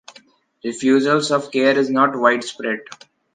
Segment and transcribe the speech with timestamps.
[0.65, 2.79] Refusals of care is not widespread.